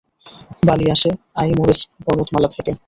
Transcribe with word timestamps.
বালি 0.67 0.85
আসে 0.95 1.09
আইমোরেজ 1.35 1.79
পর্বতমালা 2.05 2.49
থেকে। 2.55 2.71